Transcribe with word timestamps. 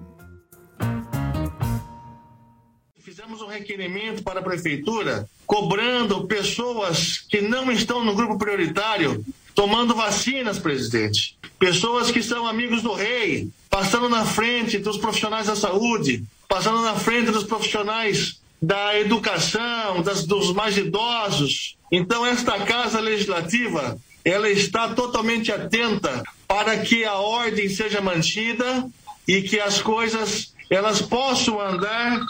Fizemos 3.00 3.40
um 3.40 3.46
requerimento 3.46 4.22
para 4.22 4.40
a 4.40 4.42
prefeitura 4.42 5.26
cobrando 5.46 6.26
pessoas 6.26 7.18
que 7.18 7.40
não 7.40 7.72
estão 7.72 8.04
no 8.04 8.14
grupo 8.14 8.36
prioritário 8.36 9.24
tomando 9.54 9.94
vacinas, 9.94 10.58
presidente. 10.58 11.38
Pessoas 11.58 12.10
que 12.10 12.22
são 12.22 12.46
amigos 12.46 12.82
do 12.82 12.92
rei, 12.92 13.48
passando 13.70 14.06
na 14.06 14.26
frente 14.26 14.78
dos 14.78 14.98
profissionais 14.98 15.46
da 15.46 15.56
saúde, 15.56 16.22
passando 16.56 16.80
na 16.80 16.94
frente 16.94 17.30
dos 17.30 17.44
profissionais 17.44 18.40
da 18.62 18.98
educação, 18.98 20.00
das, 20.00 20.24
dos 20.24 20.54
mais 20.54 20.74
idosos. 20.78 21.76
Então, 21.92 22.24
esta 22.24 22.58
Casa 22.60 22.98
Legislativa, 22.98 23.98
ela 24.24 24.48
está 24.48 24.94
totalmente 24.94 25.52
atenta 25.52 26.22
para 26.48 26.78
que 26.78 27.04
a 27.04 27.16
ordem 27.16 27.68
seja 27.68 28.00
mantida 28.00 28.88
e 29.28 29.42
que 29.42 29.60
as 29.60 29.82
coisas 29.82 30.54
elas 30.70 31.02
possam 31.02 31.60
andar 31.60 32.22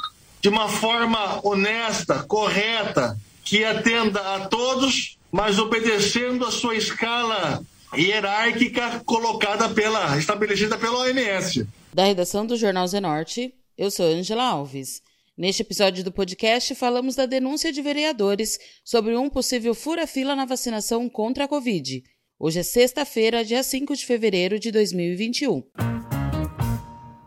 de 0.43 0.49
uma 0.49 0.69
forma 0.69 1.39
honesta, 1.47 2.25
correta, 2.25 3.17
que 3.45 3.65
atenda 3.65 4.35
a 4.35 4.41
todos, 4.49 5.17
mas 5.31 5.57
obedecendo 5.57 6.45
a 6.45 6.51
sua 6.51 6.75
escala 6.75 7.63
hierárquica 7.97 9.01
colocada 9.05 9.69
pela 9.69 10.19
estabelecida 10.19 10.77
pela 10.77 10.99
OMS. 10.99 11.65
Da 11.95 12.03
redação 12.03 12.45
do 12.45 12.57
Jornal 12.57 12.89
Zenorte, 12.89 13.55
eu 13.77 13.91
sou 13.91 14.07
Angela 14.07 14.43
Alves. 14.43 15.03
Neste 15.37 15.61
episódio 15.61 16.03
do 16.03 16.11
podcast, 16.11 16.75
falamos 16.75 17.15
da 17.15 17.27
denúncia 17.27 17.71
de 17.71 17.83
vereadores 17.83 18.59
sobre 18.83 19.15
um 19.17 19.29
possível 19.29 19.75
fura-fila 19.75 20.35
na 20.35 20.47
vacinação 20.47 21.11
contra 21.11 21.45
a 21.45 21.49
Covid. 21.49 22.03
Hoje 22.39 22.61
é 22.61 22.63
sexta-feira, 22.63 23.45
dia 23.45 23.63
5 23.63 23.95
de 23.95 24.07
fevereiro 24.07 24.59
de 24.59 24.71
2021. 24.71 25.63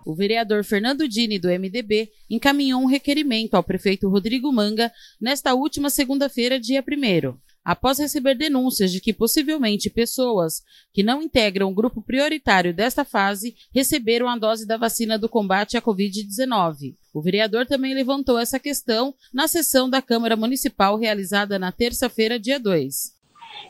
O 0.03 0.15
vereador 0.15 0.63
Fernando 0.63 1.07
Dini, 1.07 1.37
do 1.37 1.49
MDB, 1.49 2.09
encaminhou 2.27 2.81
um 2.81 2.87
requerimento 2.87 3.53
ao 3.53 3.63
prefeito 3.63 4.09
Rodrigo 4.09 4.51
Manga 4.51 4.91
nesta 5.21 5.53
última 5.53 5.91
segunda-feira, 5.91 6.59
dia 6.59 6.83
1 6.83 7.48
após 7.69 7.99
receber 7.99 8.33
denúncias 8.33 8.91
de 8.91 8.99
que 8.99 9.13
possivelmente 9.13 9.91
pessoas 9.91 10.63
que 10.91 11.03
não 11.03 11.21
integram 11.21 11.69
o 11.69 11.73
grupo 11.73 12.01
prioritário 12.01 12.73
desta 12.73 13.05
fase 13.05 13.55
receberam 13.71 14.27
a 14.27 14.35
dose 14.35 14.65
da 14.65 14.75
vacina 14.75 15.19
do 15.19 15.29
combate 15.29 15.77
à 15.77 15.81
Covid-19. 15.81 16.95
O 17.13 17.21
vereador 17.21 17.67
também 17.67 17.93
levantou 17.93 18.39
essa 18.39 18.59
questão 18.59 19.13
na 19.31 19.47
sessão 19.47 19.87
da 19.87 20.01
Câmara 20.01 20.35
Municipal 20.35 20.97
realizada 20.97 21.59
na 21.59 21.71
terça-feira, 21.71 22.39
dia 22.39 22.59
2. 22.59 23.13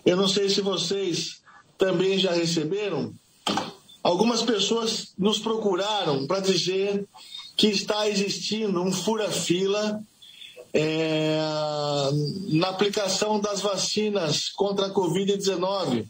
Eu 0.06 0.16
não 0.16 0.30
sei 0.30 0.48
se 0.48 0.62
vocês 0.62 1.42
também 1.78 2.18
já 2.18 2.32
receberam. 2.32 3.14
Algumas 4.02 4.42
pessoas 4.42 5.14
nos 5.18 5.40
procuraram 5.40 6.26
para 6.26 6.40
dizer 6.40 7.06
que 7.58 7.68
está 7.68 8.10
existindo 8.10 8.82
um 8.82 8.94
fura-fila 8.94 10.02
é, 10.74 11.40
na 12.50 12.70
aplicação 12.70 13.40
das 13.40 13.62
vacinas 13.62 14.50
contra 14.50 14.88
a 14.88 14.94
Covid-19. 14.94 16.06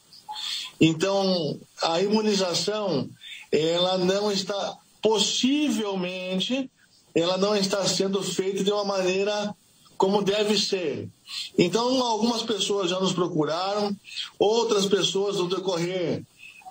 Então, 0.80 1.60
a 1.82 2.02
imunização, 2.02 3.10
ela 3.52 3.98
não 3.98 4.32
está, 4.32 4.78
possivelmente, 5.02 6.69
ela 7.14 7.38
não 7.38 7.56
está 7.56 7.86
sendo 7.88 8.22
feita 8.22 8.64
de 8.64 8.72
uma 8.72 8.86
maneira 8.86 9.53
como 9.98 10.22
deve 10.22 10.58
ser. 10.58 11.09
Então, 11.58 12.02
algumas 12.02 12.42
pessoas 12.42 12.90
já 12.90 13.00
nos 13.00 13.12
procuraram, 13.12 13.96
outras 14.38 14.86
pessoas 14.86 15.36
no 15.36 15.50
decorrer 15.50 16.24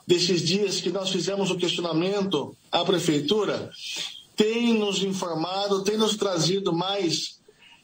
desses 0.07 0.41
dias 0.41 0.81
que 0.81 0.91
nós 0.91 1.11
fizemos 1.11 1.51
o 1.51 1.57
questionamento 1.59 2.57
à 2.73 2.83
prefeitura, 2.83 3.71
têm 4.35 4.73
nos 4.73 5.03
informado, 5.03 5.85
têm 5.85 5.99
nos 5.99 6.17
trazido 6.17 6.73
mais 6.73 7.38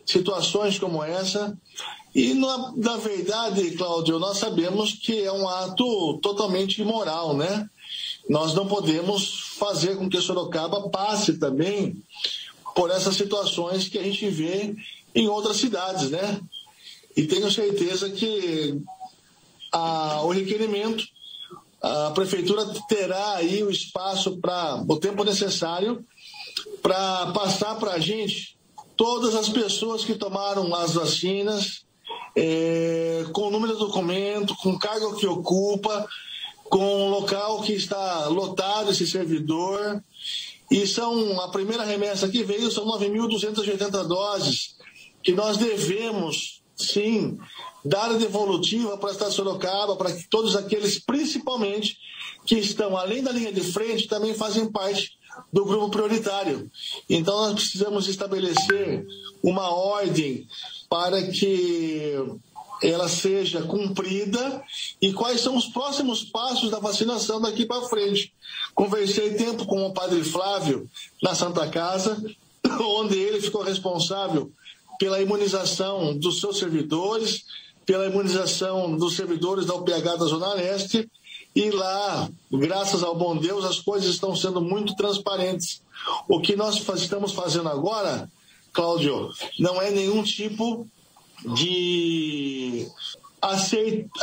situações 0.06 0.78
como 0.78 1.03
essa. 1.03 1.56
E, 2.15 2.32
na, 2.34 2.72
na 2.76 2.97
verdade, 2.97 3.72
Cláudio, 3.72 4.19
nós 4.19 4.38
sabemos 4.38 4.92
que 4.92 5.22
é 5.22 5.32
um 5.32 5.48
ato 5.48 6.19
totalmente 6.22 6.81
imoral, 6.81 7.37
né? 7.37 7.69
Nós 8.28 8.54
não 8.54 8.66
podemos 8.66 9.56
fazer 9.59 9.97
com 9.97 10.09
que 10.09 10.20
Sorocaba 10.20 10.88
passe 10.88 11.34
também 11.34 12.03
por 12.75 12.91
essas 12.91 13.16
situações 13.16 13.88
que 13.88 13.98
a 13.98 14.03
gente 14.03 14.28
vê 14.28 14.75
em 15.14 15.28
outras 15.28 15.56
cidades, 15.56 16.10
né? 16.10 16.41
E 17.16 17.25
tenho 17.25 17.50
certeza 17.50 18.10
que 18.10 18.81
a, 19.72 20.22
o 20.22 20.31
requerimento, 20.31 21.04
a 21.82 22.10
prefeitura 22.12 22.64
terá 22.88 23.34
aí 23.37 23.62
o 23.62 23.70
espaço 23.70 24.38
para 24.38 24.82
o 24.88 24.97
tempo 24.97 25.22
necessário 25.25 26.04
para 26.82 27.32
passar 27.32 27.75
para 27.76 27.93
a 27.93 27.98
gente 27.98 28.56
todas 28.97 29.34
as 29.34 29.49
pessoas 29.49 30.05
que 30.05 30.15
tomaram 30.15 30.75
as 30.75 30.94
vacinas, 30.94 31.84
é, 32.37 33.25
com 33.32 33.49
o 33.49 33.50
número 33.50 33.75
do 33.75 33.87
documento, 33.87 34.55
com 34.56 34.71
o 34.71 34.78
cargo 34.78 35.16
que 35.16 35.27
ocupa, 35.27 36.06
com 36.65 37.06
o 37.06 37.10
local 37.10 37.62
que 37.62 37.72
está 37.72 38.27
lotado 38.27 38.91
esse 38.91 39.06
servidor. 39.06 40.03
E 40.71 40.87
são 40.87 41.41
a 41.41 41.49
primeira 41.49 41.84
remessa 41.84 42.28
que 42.28 42.43
veio 42.43 42.71
são 42.71 42.87
9.280 42.87 43.91
doses 44.06 44.75
que 45.22 45.32
nós 45.32 45.56
devemos, 45.56 46.62
sim, 46.76 47.38
dar 47.84 48.11
a 48.11 48.19
devolutiva 48.19 48.97
para 48.99 49.11
a 49.11 49.12
Estado 49.12 49.31
de 49.31 49.37
Sorocaba, 49.37 49.97
para 49.97 50.11
todos 50.28 50.56
aqueles, 50.56 50.99
principalmente, 50.99 51.97
que 52.47 52.56
estão 52.56 52.97
além 52.97 53.22
da 53.22 53.32
linha 53.32 53.53
de 53.53 53.61
frente, 53.61 54.09
também 54.09 54.34
fazem 54.34 54.71
parte 54.71 55.12
do 55.52 55.64
grupo 55.64 55.90
prioritário. 55.90 56.70
Então, 57.08 57.34
nós 57.36 57.54
precisamos 57.54 58.08
estabelecer 58.08 59.06
uma 59.42 59.68
ordem 59.70 60.46
para 60.88 61.22
que 61.22 62.16
ela 62.82 63.08
seja 63.08 63.62
cumprida 63.62 64.62
e 65.00 65.12
quais 65.12 65.40
são 65.40 65.56
os 65.56 65.66
próximos 65.66 66.22
passos 66.24 66.70
da 66.70 66.78
vacinação 66.78 67.40
daqui 67.40 67.64
para 67.64 67.88
frente. 67.88 68.32
Conversei 68.74 69.34
tempo 69.34 69.64
com 69.66 69.86
o 69.86 69.92
padre 69.92 70.22
Flávio 70.22 70.88
na 71.22 71.34
Santa 71.34 71.66
Casa, 71.68 72.22
onde 72.80 73.16
ele 73.18 73.40
ficou 73.40 73.62
responsável 73.62 74.50
pela 74.98 75.20
imunização 75.20 76.16
dos 76.16 76.40
seus 76.40 76.58
servidores, 76.58 77.44
pela 77.86 78.06
imunização 78.06 78.96
dos 78.96 79.14
servidores 79.14 79.66
da 79.66 79.74
UPH 79.74 80.16
da 80.18 80.26
Zona 80.26 80.54
Leste 80.54 81.08
e 81.54 81.70
lá, 81.70 82.28
graças 82.50 83.03
ao 83.03 83.15
bom 83.15 83.37
Deus, 83.37 83.65
as 83.65 83.81
coisas 83.81 84.10
estão 84.10 84.34
sendo 84.34 84.60
muito 84.60 84.97
transparentes. 84.97 85.81
O 86.28 86.41
que 86.41 86.56
nós 86.56 86.82
estamos 86.97 87.32
fazendo 87.32 87.69
agora, 87.69 88.28
Cláudio, 88.72 89.31
não 89.59 89.81
é 89.81 89.91
nenhum 89.91 90.22
tipo 90.22 90.87
de 91.54 92.88
a 93.41 93.59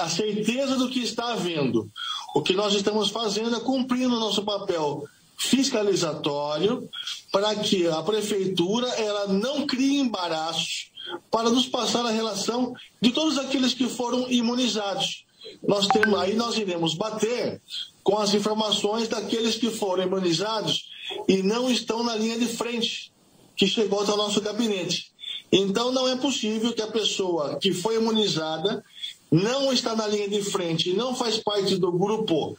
certeza 0.09 0.75
do 0.77 0.89
que 0.89 0.99
está 0.99 1.33
havendo. 1.33 1.89
O 2.33 2.41
que 2.41 2.53
nós 2.53 2.73
estamos 2.73 3.09
fazendo 3.09 3.55
é 3.55 3.59
cumprindo 3.59 4.15
o 4.15 4.19
nosso 4.19 4.43
papel 4.43 5.07
fiscalizatório 5.37 6.89
para 7.31 7.55
que 7.55 7.87
a 7.87 8.01
prefeitura 8.01 8.87
ela 8.89 9.27
não 9.27 9.65
crie 9.65 9.99
embaraços 9.99 10.91
para 11.29 11.49
nos 11.49 11.65
passar 11.65 12.05
a 12.05 12.11
relação 12.11 12.75
de 12.99 13.11
todos 13.11 13.37
aqueles 13.37 13.73
que 13.73 13.87
foram 13.87 14.29
imunizados 14.29 15.23
nós 15.67 15.87
temos, 15.87 16.19
aí 16.19 16.35
nós 16.35 16.57
iremos 16.57 16.93
bater 16.93 17.61
com 18.03 18.17
as 18.17 18.33
informações 18.33 19.07
daqueles 19.07 19.55
que 19.55 19.69
foram 19.69 20.03
imunizados 20.03 20.89
e 21.27 21.43
não 21.43 21.69
estão 21.69 22.03
na 22.03 22.15
linha 22.15 22.37
de 22.37 22.47
frente, 22.47 23.11
que 23.55 23.67
chegou 23.67 24.01
até 24.01 24.11
o 24.11 24.17
nosso 24.17 24.41
gabinete. 24.41 25.11
Então 25.51 25.91
não 25.91 26.07
é 26.07 26.15
possível 26.15 26.73
que 26.73 26.81
a 26.81 26.87
pessoa 26.87 27.57
que 27.59 27.73
foi 27.73 27.97
imunizada 27.97 28.83
não 29.31 29.71
está 29.71 29.95
na 29.95 30.07
linha 30.07 30.27
de 30.27 30.41
frente 30.41 30.89
e 30.89 30.93
não 30.93 31.15
faz 31.15 31.37
parte 31.37 31.77
do 31.77 31.91
grupo 31.91 32.57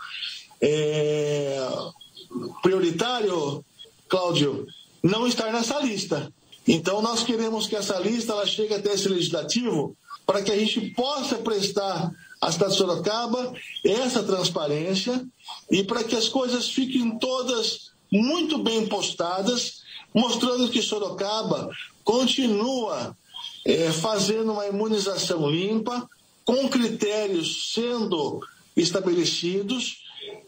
é, 0.60 1.58
prioritário, 2.62 3.64
Cláudio, 4.08 4.66
não 5.02 5.26
estar 5.26 5.52
nessa 5.52 5.80
lista. 5.80 6.32
Então 6.68 7.02
nós 7.02 7.22
queremos 7.24 7.66
que 7.66 7.74
essa 7.74 7.98
lista 7.98 8.32
ela 8.32 8.46
chegue 8.46 8.74
até 8.74 8.92
esse 8.92 9.08
legislativo 9.08 9.96
para 10.24 10.42
que 10.42 10.52
a 10.52 10.56
gente 10.56 10.80
possa 10.90 11.36
prestar 11.36 12.12
a 12.42 12.50
cidade 12.50 12.72
de 12.72 12.78
Sorocaba 12.78 13.54
essa 13.84 14.20
transparência 14.24 15.24
e 15.70 15.84
para 15.84 16.02
que 16.02 16.16
as 16.16 16.28
coisas 16.28 16.68
fiquem 16.68 17.16
todas 17.18 17.92
muito 18.10 18.58
bem 18.58 18.86
postadas, 18.86 19.82
mostrando 20.12 20.68
que 20.68 20.82
Sorocaba 20.82 21.70
continua 22.02 23.16
é, 23.64 23.92
fazendo 23.92 24.52
uma 24.52 24.66
imunização 24.66 25.48
limpa, 25.48 26.06
com 26.44 26.68
critérios 26.68 27.72
sendo 27.72 28.44
estabelecidos 28.76 30.02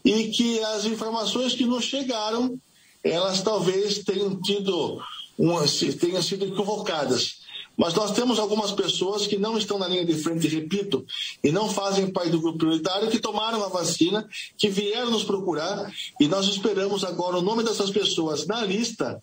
e 0.04 0.30
que 0.30 0.60
as 0.60 0.84
informações 0.84 1.54
que 1.54 1.64
nos 1.64 1.84
chegaram 1.84 2.58
elas 3.04 3.42
talvez 3.42 3.98
tenham 3.98 4.40
tido 4.40 4.98
uma, 5.38 5.64
tenham 6.00 6.22
sido 6.22 6.46
equivocadas. 6.46 7.43
Mas 7.76 7.94
nós 7.94 8.12
temos 8.12 8.38
algumas 8.38 8.72
pessoas 8.72 9.26
que 9.26 9.36
não 9.36 9.58
estão 9.58 9.78
na 9.78 9.88
linha 9.88 10.04
de 10.04 10.14
frente, 10.14 10.46
repito, 10.46 11.04
e 11.42 11.50
não 11.50 11.68
fazem 11.68 12.10
parte 12.10 12.30
do 12.30 12.40
grupo 12.40 12.58
prioritário, 12.58 13.10
que 13.10 13.18
tomaram 13.18 13.64
a 13.64 13.68
vacina, 13.68 14.28
que 14.56 14.68
vieram 14.68 15.10
nos 15.10 15.24
procurar, 15.24 15.92
e 16.20 16.28
nós 16.28 16.46
esperamos 16.46 17.04
agora 17.04 17.38
o 17.38 17.42
nome 17.42 17.62
dessas 17.62 17.90
pessoas 17.90 18.46
na 18.46 18.64
lista 18.64 19.22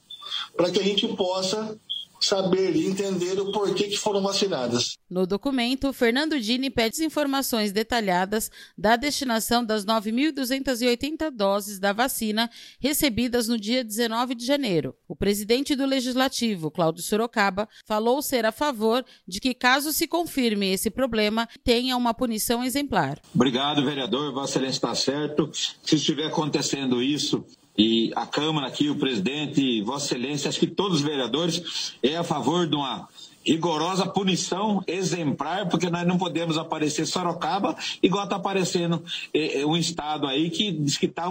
para 0.55 0.69
que 0.69 0.79
a 0.79 0.83
gente 0.83 1.07
possa 1.09 1.77
saber 2.25 2.75
e 2.75 2.87
entender 2.87 3.39
o 3.39 3.51
porquê 3.51 3.85
que 3.85 3.97
foram 3.97 4.21
vacinadas. 4.21 4.97
No 5.09 5.27
documento, 5.27 5.91
Fernando 5.91 6.39
Dini 6.39 6.69
pede 6.69 7.03
informações 7.03 7.71
detalhadas 7.71 8.49
da 8.77 8.95
destinação 8.95 9.63
das 9.65 9.85
9.280 9.85 11.29
doses 11.31 11.79
da 11.79 11.91
vacina 11.93 12.49
recebidas 12.79 13.47
no 13.47 13.59
dia 13.59 13.83
19 13.83 14.35
de 14.35 14.45
janeiro. 14.45 14.95
O 15.07 15.15
presidente 15.15 15.75
do 15.75 15.85
Legislativo, 15.85 16.71
Cláudio 16.71 17.03
Sorocaba, 17.03 17.67
falou 17.85 18.21
ser 18.21 18.45
a 18.45 18.51
favor 18.51 19.03
de 19.27 19.39
que, 19.39 19.53
caso 19.53 19.91
se 19.91 20.07
confirme 20.07 20.71
esse 20.71 20.89
problema, 20.89 21.47
tenha 21.63 21.97
uma 21.97 22.13
punição 22.13 22.63
exemplar. 22.63 23.19
Obrigado, 23.33 23.83
vereador. 23.83 24.31
Vossa 24.33 24.51
Excelência 24.51 24.77
está 24.77 24.95
certo. 24.95 25.49
Se 25.53 25.95
estiver 25.95 26.27
acontecendo 26.27 27.01
isso, 27.01 27.45
e 27.77 28.11
a 28.15 28.25
Câmara 28.25 28.67
aqui, 28.67 28.89
o 28.89 28.95
presidente, 28.95 29.81
Vossa 29.81 30.05
Excelência, 30.05 30.49
acho 30.49 30.59
que 30.59 30.67
todos 30.67 30.97
os 30.97 31.03
vereadores 31.03 31.93
é 32.03 32.17
a 32.17 32.23
favor 32.23 32.67
de 32.67 32.75
uma 32.75 33.07
rigorosa 33.45 34.05
punição 34.05 34.83
exemplar, 34.85 35.67
porque 35.67 35.89
nós 35.89 36.05
não 36.05 36.17
podemos 36.17 36.57
aparecer 36.57 37.05
Sorocaba, 37.07 37.75
igual 38.01 38.23
está 38.23 38.35
aparecendo 38.35 39.03
eh, 39.33 39.61
eh, 39.61 39.65
um 39.65 39.75
estado 39.75 40.27
aí 40.27 40.49
que 40.49 40.71
diz 40.71 40.97
que 40.97 41.07
está 41.07 41.25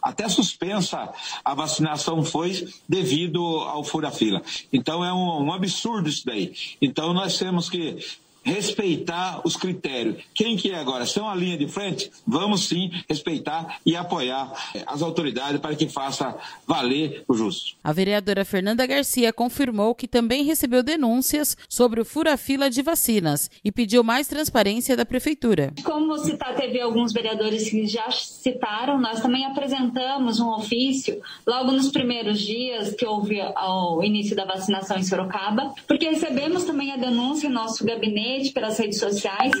até 0.00 0.28
suspensa 0.28 1.12
a 1.44 1.54
vacinação 1.54 2.22
foi 2.24 2.68
devido 2.88 3.42
ao 3.42 3.82
fura-fila. 3.82 4.42
Então 4.72 5.04
é 5.04 5.12
um, 5.12 5.46
um 5.46 5.52
absurdo 5.52 6.08
isso 6.08 6.24
daí. 6.24 6.52
Então 6.80 7.12
nós 7.12 7.36
temos 7.36 7.68
que 7.68 7.98
respeitar 8.42 9.40
os 9.44 9.56
critérios. 9.56 10.22
Quem 10.34 10.56
que 10.56 10.70
é 10.70 10.78
agora? 10.78 11.04
São 11.04 11.28
a 11.28 11.34
linha 11.34 11.58
de 11.58 11.68
frente? 11.68 12.10
Vamos 12.26 12.68
sim 12.68 12.90
respeitar 13.08 13.78
e 13.84 13.94
apoiar 13.94 14.52
as 14.86 15.02
autoridades 15.02 15.60
para 15.60 15.74
que 15.74 15.88
faça 15.88 16.36
valer 16.66 17.24
o 17.28 17.34
justo. 17.34 17.76
A 17.84 17.92
vereadora 17.92 18.44
Fernanda 18.44 18.86
Garcia 18.86 19.32
confirmou 19.32 19.94
que 19.94 20.08
também 20.08 20.44
recebeu 20.44 20.82
denúncias 20.82 21.56
sobre 21.68 22.00
o 22.00 22.04
fura-fila 22.04 22.70
de 22.70 22.82
vacinas 22.82 23.50
e 23.64 23.70
pediu 23.70 24.02
mais 24.02 24.26
transparência 24.26 24.96
da 24.96 25.04
prefeitura. 25.04 25.72
Como 25.84 26.16
citar, 26.18 26.54
teve 26.56 26.80
alguns 26.80 27.12
vereadores 27.12 27.68
que 27.68 27.86
já 27.86 28.10
citaram, 28.10 28.98
nós 28.98 29.20
também 29.20 29.44
apresentamos 29.44 30.40
um 30.40 30.48
ofício 30.50 31.20
logo 31.46 31.72
nos 31.72 31.90
primeiros 31.90 32.40
dias 32.40 32.94
que 32.94 33.04
houve 33.04 33.38
o 33.40 34.02
início 34.02 34.34
da 34.34 34.44
vacinação 34.44 34.96
em 34.96 35.02
Sorocaba, 35.02 35.74
porque 35.86 36.08
recebemos 36.08 36.64
também 36.64 36.92
a 36.92 36.96
denúncia 36.96 37.46
em 37.46 37.50
nosso 37.50 37.84
gabinete 37.84 38.29
internet, 38.30 38.52
pelas 38.52 38.78
redes 38.78 38.98
sociais, 38.98 39.52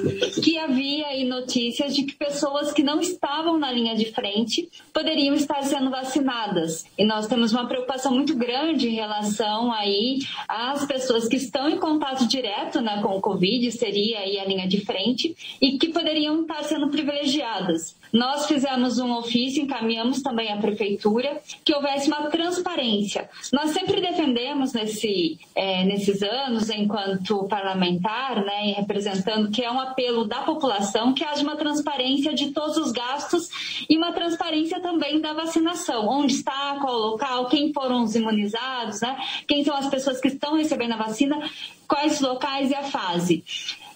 que 0.42 0.58
havia 0.58 1.08
aí 1.08 1.24
notícias 1.24 1.94
de 1.94 2.04
que 2.04 2.14
pessoas 2.14 2.72
que 2.72 2.82
não 2.82 3.00
estavam 3.00 3.58
na 3.58 3.70
linha 3.70 3.96
de 3.96 4.12
frente 4.12 4.68
poderiam 4.92 5.34
estar 5.34 5.62
sendo 5.62 5.90
vacinadas. 5.90 6.84
E 6.96 7.04
nós 7.04 7.26
temos 7.26 7.52
uma 7.52 7.66
preocupação 7.66 8.12
muito 8.14 8.34
grande 8.36 8.88
em 8.88 8.94
relação 8.94 9.72
aí 9.72 10.20
às 10.48 10.86
pessoas 10.86 11.26
que 11.26 11.36
estão 11.36 11.68
em 11.68 11.78
contato 11.78 12.26
direto 12.26 12.80
né, 12.80 13.00
com 13.02 13.16
o 13.16 13.20
Covid, 13.20 13.70
seria 13.72 14.20
aí 14.20 14.38
a 14.38 14.44
linha 14.44 14.68
de 14.68 14.84
frente, 14.84 15.34
e 15.60 15.78
que 15.78 15.88
poderiam 15.88 16.42
estar 16.42 16.62
sendo 16.64 16.88
privilegiadas. 16.88 17.96
Nós 18.12 18.46
fizemos 18.46 18.98
um 18.98 19.12
ofício, 19.16 19.62
encaminhamos 19.62 20.22
também 20.22 20.52
à 20.52 20.56
prefeitura, 20.56 21.40
que 21.64 21.74
houvesse 21.74 22.08
uma 22.08 22.28
transparência. 22.28 23.28
Nós 23.52 23.70
sempre 23.70 24.00
defendemos 24.00 24.72
nesse, 24.72 25.38
é, 25.54 25.84
nesses 25.84 26.22
anos, 26.22 26.68
enquanto 26.70 27.44
parlamentar, 27.48 28.44
né, 28.44 28.68
e 28.68 28.72
representando, 28.72 29.50
que 29.50 29.62
é 29.62 29.70
um 29.70 29.80
apelo 29.80 30.24
da 30.24 30.42
população, 30.42 31.14
que 31.14 31.24
haja 31.24 31.42
uma 31.42 31.56
transparência 31.56 32.34
de 32.34 32.50
todos 32.50 32.76
os 32.76 32.92
gastos 32.92 33.48
e 33.88 33.96
uma 33.96 34.12
transparência 34.12 34.80
também 34.80 35.20
da 35.20 35.32
vacinação. 35.32 36.08
Onde 36.08 36.34
está, 36.34 36.78
qual 36.80 36.96
local, 36.96 37.46
quem 37.46 37.72
foram 37.72 38.02
os 38.02 38.14
imunizados, 38.14 39.00
né, 39.00 39.16
quem 39.46 39.64
são 39.64 39.76
as 39.76 39.88
pessoas 39.88 40.20
que 40.20 40.28
estão 40.28 40.56
recebendo 40.56 40.92
a 40.92 40.96
vacina, 40.96 41.38
quais 41.86 42.20
locais 42.20 42.70
e 42.70 42.74
a 42.74 42.82
fase. 42.84 43.44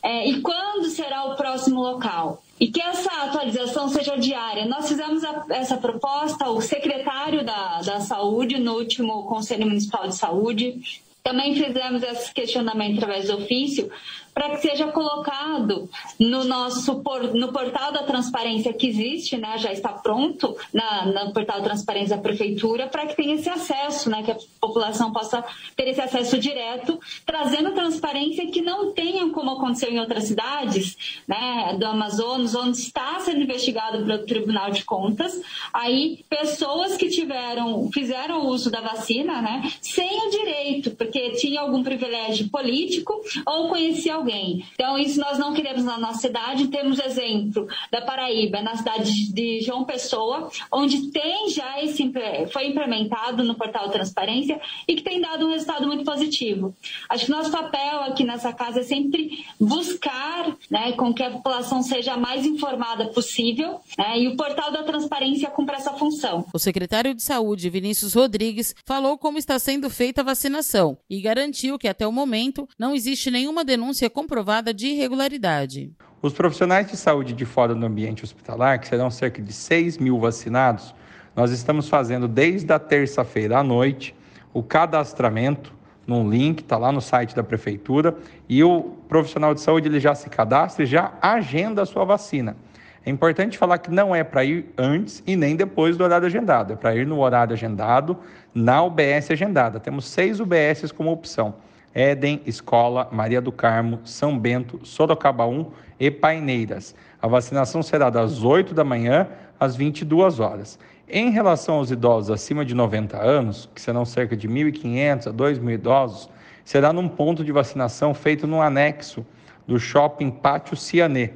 É, 0.04 0.28
e 0.28 0.42
quando 0.42 0.84
será 0.90 1.24
o 1.24 1.34
próximo 1.34 1.80
local? 1.80 2.42
E 2.60 2.68
que 2.68 2.80
essa 2.80 3.10
atualização 3.22 3.88
seja 3.88 4.18
diária. 4.18 4.66
Nós 4.66 4.86
fizemos 4.86 5.24
a, 5.24 5.46
essa 5.48 5.78
proposta 5.78 6.44
ao 6.44 6.60
secretário 6.60 7.42
da, 7.42 7.80
da 7.80 8.00
Saúde 8.00 8.58
no 8.58 8.74
último 8.74 9.24
Conselho 9.24 9.66
Municipal 9.66 10.06
de 10.06 10.14
Saúde. 10.14 10.78
Também 11.22 11.54
fizemos 11.54 12.02
esse 12.02 12.34
questionamento 12.34 12.98
através 12.98 13.28
do 13.28 13.38
ofício 13.38 13.90
para 14.34 14.50
que 14.50 14.69
seja 14.69 14.88
colocado 14.88 15.88
no 16.19 16.44
nosso 16.44 17.02
no 17.34 17.52
portal 17.52 17.92
da 17.92 18.02
transparência 18.02 18.72
que 18.72 18.88
existe, 18.88 19.36
né, 19.36 19.56
já 19.58 19.72
está 19.72 19.90
pronto 19.90 20.56
na, 20.72 21.06
no 21.06 21.32
portal 21.32 21.58
da 21.58 21.64
transparência 21.64 22.16
da 22.16 22.22
prefeitura, 22.22 22.88
para 22.88 23.06
que 23.06 23.14
tenha 23.14 23.36
esse 23.36 23.48
acesso, 23.48 24.10
né, 24.10 24.22
que 24.25 24.32
a 24.32 24.36
população 24.60 25.12
possa 25.12 25.44
ter 25.76 25.88
esse 25.88 26.00
acesso 26.00 26.36
direto, 26.38 26.98
trazendo 27.25 27.72
transparência 27.72 28.50
que 28.50 28.60
não 28.60 28.92
tenha 28.92 29.31
como 29.31 29.52
aconteceu 29.52 29.90
em 29.90 30.00
outras 30.00 30.25
cidades, 30.25 31.22
né, 31.28 31.76
do 31.78 31.87
Amazonas, 31.87 32.54
onde 32.54 32.78
está 32.78 33.20
sendo 33.20 33.42
investigado 33.42 34.04
pelo 34.04 34.26
Tribunal 34.26 34.70
de 34.72 34.84
Contas, 34.84 35.40
aí 35.72 36.25
pessoas 36.28 36.96
que 36.96 37.08
tiveram, 37.08 37.88
fizeram 37.92 38.46
uso 38.46 38.70
da 38.70 38.80
vacina, 38.80 39.40
né, 39.40 39.70
sem 39.80 40.26
o 40.26 40.30
direito, 40.30 40.90
porque 40.92 41.30
tinha 41.32 41.60
algum 41.60 41.84
privilégio 41.84 42.48
político 42.48 43.20
ou 43.46 43.69
conhecia 43.69 44.24
alguém. 44.25 44.65
Então, 44.75 44.99
isso 44.99 45.21
nós 45.21 45.38
não 45.38 45.53
queremos 45.53 45.85
na 45.85 45.99
nossa 45.99 46.21
cidade. 46.21 46.69
Temos 46.69 46.99
exemplo 46.99 47.69
da 47.93 48.00
Paraíba, 48.00 48.62
na 48.62 48.75
cidade 48.75 49.32
de 49.32 49.61
João 49.61 49.85
Pessoa, 49.85 50.50
onde 50.73 51.11
tem 51.11 51.50
já 51.50 51.82
esse 51.82 52.11
foi 52.50 52.69
implementado 52.69 53.44
no 53.44 53.55
portal 53.55 53.91
Transparência 53.91 54.61
e 54.88 54.97
que 54.97 55.03
tem 55.03 55.21
dado 55.21 55.47
um 55.47 55.50
resultado 55.50 55.87
muito 55.87 56.05
positivo. 56.05 56.75
Acho 57.09 57.26
que 57.26 57.31
nosso 57.31 57.50
papel 57.50 58.00
aqui 58.00 58.25
nessa 58.25 58.53
casa 58.53 58.81
é 58.81 58.82
sempre 58.82 59.44
buscar 59.61 60.56
né, 60.71 60.93
com 60.93 61.12
que 61.12 61.23
a 61.23 61.31
população 61.31 61.82
seja 61.82 62.15
a 62.15 62.17
mais 62.17 62.47
informada 62.47 63.06
possível 63.09 63.81
né, 63.99 64.21
e 64.21 64.28
o 64.28 64.37
portal 64.37 64.73
da 64.73 64.83
Transparência 64.83 65.50
cumpra 65.50 65.76
essa 65.76 65.93
função. 65.93 66.47
O 66.52 66.59
secretário 66.59 67.14
de 67.14 67.23
Saúde, 67.23 67.69
Vinícius 67.69 68.14
Rodrigues, 68.14 68.75
falou 68.85 69.19
como 69.19 69.38
está 69.38 69.59
sendo 69.59 69.90
feita 69.90 70.23
a 70.23 70.25
vacinação 70.25 70.97
e 71.11 71.21
garantiu 71.21 71.78
que 71.78 71.88
até 71.88 72.07
o 72.07 72.12
momento 72.12 72.66
não 72.78 72.95
existe 72.95 73.31
nenhuma 73.31 73.64
denúncia 73.64 74.09
comprovada 74.14 74.73
de 74.73 74.87
irregularidade. 74.87 75.90
Os 76.23 76.33
profissionais 76.33 76.87
de 76.87 76.97
saúde 76.97 77.33
de 77.33 77.44
fora 77.44 77.75
do 77.75 77.85
ambiente 77.85 78.23
hospitalar, 78.23 78.78
que 78.78 78.87
serão 78.87 79.11
cerca 79.11 79.42
de 79.42 79.52
6 79.52 79.99
mil 79.99 80.21
vacinados, 80.21 80.94
nós 81.35 81.50
estamos 81.50 81.88
fazendo 81.88 82.28
desde 82.28 82.73
a 82.73 82.78
terça-feira 82.78 83.59
à 83.59 83.62
noite 83.64 84.14
o 84.54 84.62
cadastramento 84.62 85.75
num 86.06 86.30
link, 86.30 86.61
está 86.61 86.78
lá 86.78 86.92
no 86.92 87.00
site 87.00 87.35
da 87.35 87.42
prefeitura, 87.42 88.16
e 88.49 88.62
o 88.62 88.83
profissional 89.09 89.52
de 89.52 89.61
saúde 89.61 89.88
ele 89.88 89.99
já 89.99 90.14
se 90.14 90.30
cadastra 90.30 90.85
e 90.85 90.87
já 90.87 91.12
agenda 91.21 91.83
a 91.83 91.87
sua 91.87 92.04
vacina. 92.04 92.56
É 93.04 93.11
importante 93.11 93.59
falar 93.59 93.78
que 93.78 93.90
não 93.90 94.14
é 94.14 94.23
para 94.23 94.44
ir 94.44 94.73
antes 94.78 95.25
e 95.26 95.35
nem 95.35 95.56
depois 95.56 95.97
do 95.97 96.04
horário 96.04 96.26
agendado, 96.26 96.73
é 96.73 96.76
para 96.76 96.94
ir 96.94 97.04
no 97.04 97.21
horário 97.21 97.52
agendado, 97.52 98.16
na 98.54 98.80
UBS 98.83 99.30
agendada. 99.30 99.80
Temos 99.80 100.04
seis 100.06 100.38
UBSs 100.38 100.92
como 100.92 101.11
opção. 101.11 101.56
Éden, 101.94 102.42
Escola, 102.44 103.08
Maria 103.12 103.40
do 103.40 103.52
Carmo, 103.52 104.00
São 104.04 104.36
Bento, 104.36 104.80
Sorocaba 104.82 105.46
1 105.46 105.66
e 106.00 106.10
Paineiras. 106.10 106.94
A 107.22 107.28
vacinação 107.28 107.82
será 107.82 108.10
das 108.10 108.42
8 108.42 108.74
da 108.74 108.82
manhã 108.82 109.28
às 109.58 109.76
22 109.76 110.40
horas. 110.40 110.78
Em 111.08 111.30
relação 111.30 111.76
aos 111.76 111.90
idosos 111.90 112.30
acima 112.30 112.64
de 112.64 112.74
90 112.74 113.16
anos, 113.16 113.70
que 113.72 113.80
serão 113.80 114.04
cerca 114.04 114.36
de 114.36 114.48
1.500 114.48 115.28
a 115.28 115.32
2.000 115.32 115.72
idosos, 115.72 116.28
será 116.64 116.92
num 116.92 117.08
ponto 117.08 117.44
de 117.44 117.52
vacinação 117.52 118.12
feito 118.12 118.46
no 118.46 118.60
anexo 118.60 119.24
do 119.66 119.78
Shopping 119.78 120.30
Pátio 120.30 120.76
Cianê. 120.76 121.30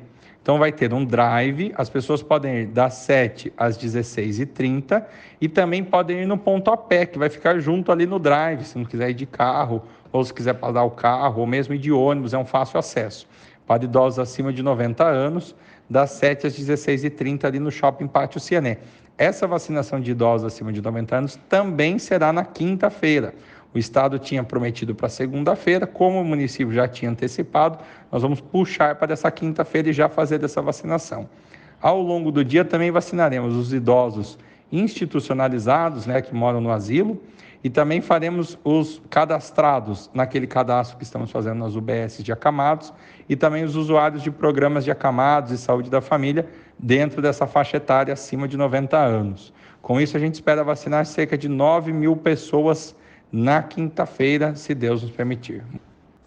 Então 0.48 0.58
vai 0.58 0.72
ter 0.72 0.94
um 0.94 1.04
drive, 1.04 1.74
as 1.76 1.90
pessoas 1.90 2.22
podem 2.22 2.60
ir 2.60 2.66
das 2.68 2.94
7 2.94 3.52
às 3.54 3.76
16h30 3.76 5.04
e 5.38 5.46
também 5.46 5.84
podem 5.84 6.22
ir 6.22 6.26
no 6.26 6.38
ponto 6.38 6.70
a 6.70 6.76
pé, 6.76 7.04
que 7.04 7.18
vai 7.18 7.28
ficar 7.28 7.58
junto 7.58 7.92
ali 7.92 8.06
no 8.06 8.18
drive, 8.18 8.64
se 8.64 8.78
não 8.78 8.86
quiser 8.86 9.10
ir 9.10 9.14
de 9.14 9.26
carro 9.26 9.82
ou 10.12 10.24
se 10.24 10.32
quiser 10.32 10.54
pagar 10.54 10.84
o 10.84 10.90
carro, 10.90 11.40
ou 11.40 11.46
mesmo 11.46 11.74
ir 11.74 11.78
de 11.78 11.92
ônibus, 11.92 12.34
é 12.34 12.38
um 12.38 12.44
fácil 12.44 12.78
acesso. 12.78 13.26
Para 13.66 13.84
idosos 13.84 14.18
acima 14.18 14.52
de 14.52 14.62
90 14.62 15.04
anos, 15.04 15.54
das 15.88 16.10
7 16.12 16.46
às 16.46 16.58
16h30 16.58 17.44
ali 17.44 17.58
no 17.58 17.70
Shopping 17.70 18.06
Pátio 18.06 18.40
Ciané. 18.40 18.78
Essa 19.16 19.46
vacinação 19.46 20.00
de 20.00 20.12
idosos 20.12 20.46
acima 20.46 20.72
de 20.72 20.80
90 20.80 21.16
anos 21.16 21.38
também 21.48 21.98
será 21.98 22.32
na 22.32 22.44
quinta-feira. 22.44 23.34
O 23.74 23.78
Estado 23.78 24.18
tinha 24.18 24.42
prometido 24.42 24.94
para 24.94 25.08
segunda-feira, 25.08 25.86
como 25.86 26.20
o 26.20 26.24
município 26.24 26.72
já 26.72 26.88
tinha 26.88 27.10
antecipado, 27.10 27.78
nós 28.10 28.22
vamos 28.22 28.40
puxar 28.40 28.94
para 28.94 29.12
essa 29.12 29.30
quinta-feira 29.30 29.90
e 29.90 29.92
já 29.92 30.08
fazer 30.08 30.42
essa 30.42 30.62
vacinação. 30.62 31.28
Ao 31.80 32.00
longo 32.00 32.32
do 32.32 32.44
dia 32.44 32.64
também 32.64 32.90
vacinaremos 32.90 33.54
os 33.54 33.72
idosos 33.72 34.38
institucionalizados, 34.72 36.06
né, 36.06 36.22
que 36.22 36.34
moram 36.34 36.60
no 36.60 36.70
asilo, 36.70 37.20
e 37.68 37.70
também 37.70 38.00
faremos 38.00 38.58
os 38.64 38.98
cadastrados 39.10 40.08
naquele 40.14 40.46
cadastro 40.46 40.96
que 40.96 41.04
estamos 41.04 41.30
fazendo 41.30 41.58
nas 41.58 41.74
UBS 41.74 42.24
de 42.24 42.32
acamados 42.32 42.94
e 43.28 43.36
também 43.36 43.62
os 43.62 43.76
usuários 43.76 44.22
de 44.22 44.30
programas 44.30 44.84
de 44.84 44.90
acamados 44.90 45.52
e 45.52 45.58
saúde 45.58 45.90
da 45.90 46.00
família 46.00 46.48
dentro 46.78 47.20
dessa 47.20 47.46
faixa 47.46 47.76
etária 47.76 48.14
acima 48.14 48.48
de 48.48 48.56
90 48.56 48.96
anos. 48.96 49.52
Com 49.82 50.00
isso, 50.00 50.16
a 50.16 50.20
gente 50.20 50.32
espera 50.32 50.64
vacinar 50.64 51.04
cerca 51.04 51.36
de 51.36 51.46
9 51.46 51.92
mil 51.92 52.16
pessoas 52.16 52.96
na 53.30 53.62
quinta-feira, 53.62 54.56
se 54.56 54.74
Deus 54.74 55.02
nos 55.02 55.10
permitir. 55.10 55.62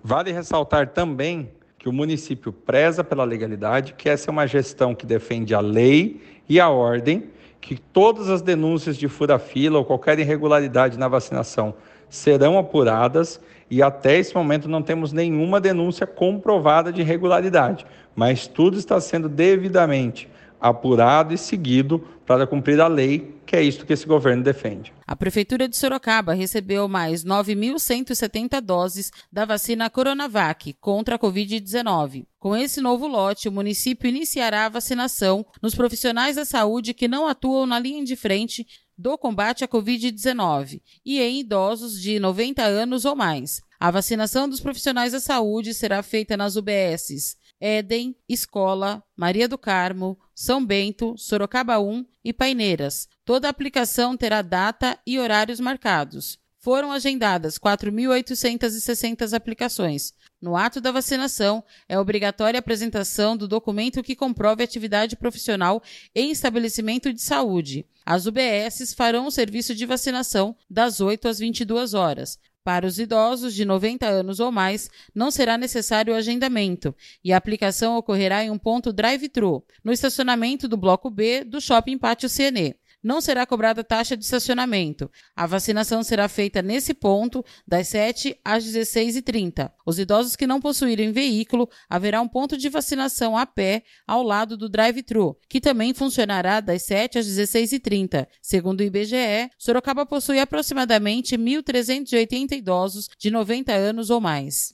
Vale 0.04 0.32
ressaltar 0.32 0.90
também 0.90 1.50
que 1.80 1.90
o 1.90 1.92
município 1.92 2.54
preza 2.54 3.04
pela 3.04 3.24
legalidade, 3.24 3.96
que 3.98 4.08
essa 4.08 4.30
é 4.30 4.32
uma 4.32 4.46
gestão 4.46 4.94
que 4.94 5.08
defende 5.08 5.56
a 5.56 5.60
lei 5.60 6.22
e 6.48 6.60
a 6.60 6.70
ordem, 6.70 7.32
que 7.62 7.78
todas 7.78 8.28
as 8.28 8.42
denúncias 8.42 8.98
de 8.98 9.08
fura-fila 9.08 9.78
ou 9.78 9.86
qualquer 9.86 10.18
irregularidade 10.20 10.98
na 10.98 11.08
vacinação 11.08 11.76
serão 12.10 12.58
apuradas 12.58 13.40
e 13.70 13.82
até 13.82 14.18
esse 14.18 14.36
momento 14.36 14.68
não 14.68 14.82
temos 14.82 15.14
nenhuma 15.14 15.62
denúncia 15.62 16.06
comprovada 16.06 16.92
de 16.92 17.00
irregularidade, 17.00 17.86
mas 18.14 18.48
tudo 18.48 18.78
está 18.78 19.00
sendo 19.00 19.30
devidamente 19.30 20.28
apurado 20.62 21.34
e 21.34 21.38
seguido 21.38 22.00
para 22.26 22.46
cumprir 22.46 22.80
a 22.80 22.88
lei, 22.88 23.36
que 23.46 23.56
é 23.56 23.64
isso 23.64 23.86
que 23.86 23.92
esse 23.92 24.06
governo 24.06 24.44
defende. 24.44 24.94
A 25.06 25.16
Prefeitura 25.16 25.68
de 25.68 25.76
Sorocaba 25.76 26.34
recebeu 26.34 26.88
mais 26.88 27.26
9.170 27.26 28.62
doses 28.62 29.12
da 29.32 29.44
vacina 29.44 29.90
Coronavac 29.90 30.74
contra 30.80 31.16
a 31.16 31.20
Covid-19. 31.20 32.26
Com 32.40 32.56
esse 32.56 32.80
novo 32.80 33.08
lote, 33.08 33.50
o 33.50 33.52
município 33.52 34.08
iniciará 34.08 34.68
a 34.68 34.70
vacinação 34.70 35.46
nos 35.62 35.76
profissionais 35.76 36.36
da 36.36 36.46
saúde 36.46 36.94
que 36.94 37.08
não 37.08 37.28
atuam 37.28 37.66
na 37.66 37.80
linha 37.80 38.06
de 38.06 38.16
frente 38.16 38.66
do 38.98 39.18
combate 39.18 39.64
à 39.64 39.68
Covid-19 39.68 40.80
e 41.04 41.20
em 41.20 41.40
idosos 41.40 42.00
de 42.00 42.20
90 42.20 42.64
anos 42.64 43.04
ou 43.04 43.16
mais. 43.16 43.62
A 43.80 43.90
vacinação 43.90 44.48
dos 44.48 44.60
profissionais 44.60 45.12
da 45.12 45.20
saúde 45.20 45.74
será 45.74 46.04
feita 46.04 46.38
nas 46.38 46.56
UBSs 46.56 47.36
Éden, 47.62 48.16
Escola, 48.28 49.04
Maria 49.16 49.48
do 49.48 49.58
Carmo, 49.58 50.20
São 50.34 50.66
Bento, 50.66 51.16
Sorocaba 51.16 51.80
1 51.80 52.04
e 52.26 52.34
Paineiras. 52.34 53.08
Toda 53.24 53.48
aplicação 53.48 54.18
terá 54.18 54.42
data 54.42 54.98
e 55.06 55.20
horários 55.20 55.60
marcados. 55.60 56.40
Foram 56.58 56.92
agendadas 56.92 57.58
4.860 57.58 59.34
aplicações. 59.34 60.14
No 60.40 60.56
ato 60.56 60.82
da 60.82 60.92
vacinação, 60.92 61.64
é 61.88 62.00
obrigatória 62.00 62.58
a 62.58 62.62
apresentação 62.62 63.38
do 63.38 63.48
documento 63.48 64.04
que 64.04 64.16
comprove 64.16 64.64
atividade 64.64 65.16
profissional 65.16 65.82
em 66.14 66.32
estabelecimento 66.32 67.14
de 67.14 67.22
saúde. 67.22 67.86
As 68.06 68.26
UBSs 68.26 68.94
farão 68.96 69.28
o 69.28 69.32
serviço 69.32 69.74
de 69.74 69.86
vacinação 69.86 70.56
das 70.70 71.00
8 71.00 71.28
às 71.28 71.40
22 71.40 71.94
horas. 71.94 72.40
Para 72.64 72.86
os 72.86 73.00
idosos 73.00 73.56
de 73.56 73.66
90 73.66 74.06
anos 74.06 74.40
ou 74.40 74.52
mais, 74.52 74.90
não 75.16 75.32
será 75.32 75.58
necessário 75.58 76.14
o 76.14 76.16
agendamento 76.16 76.96
e 77.24 77.34
a 77.34 77.38
aplicação 77.38 77.98
ocorrerá 77.98 78.44
em 78.44 78.52
um 78.52 78.58
ponto 78.58 78.94
drive-thru, 78.94 79.66
no 79.84 79.92
estacionamento 79.92 80.68
do 80.68 80.78
Bloco 80.78 81.10
B 81.10 81.44
do 81.44 81.60
Shopping 81.60 81.98
Pátio 81.98 82.30
Cienê 82.30 82.76
não 83.04 83.22
será 83.22 83.46
cobrada 83.46 83.84
taxa 83.84 84.16
de 84.16 84.24
estacionamento. 84.24 85.10
A 85.36 85.46
vacinação 85.46 86.04
será 86.04 86.28
feita 86.28 86.62
nesse 86.62 86.94
ponto 86.94 87.44
das 87.68 87.88
7 87.90 88.38
às 88.44 88.66
16h30. 88.66 89.72
Os 89.86 90.00
idosos 90.00 90.36
que 90.36 90.48
não 90.48 90.62
possuírem 90.62 91.12
veículo, 91.12 91.70
haverá 91.90 92.22
um 92.22 92.28
ponto 92.28 92.58
de 92.58 92.70
vacinação 92.70 93.38
a 93.38 93.46
pé 93.46 93.84
ao 94.08 94.24
lado 94.24 94.56
do 94.56 94.70
drive-thru, 94.70 95.38
que 95.50 95.62
também 95.62 95.94
funcionará 95.94 96.60
das 96.60 96.84
7 96.84 97.20
às 97.20 97.26
16h30. 97.26 98.28
Segundo 98.42 98.82
o 98.82 98.84
IBGE, 98.84 99.50
Sorocaba 99.58 100.06
possui 100.06 100.40
aproximadamente 100.40 101.38
1.380 101.38 102.54
idosos 102.54 103.10
de 103.18 103.32
90 103.32 103.74
anos 103.74 104.10
ou 104.10 104.20
mais. 104.22 104.74